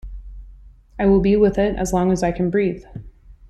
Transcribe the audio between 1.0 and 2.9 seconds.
will be with it as long as I can breathe.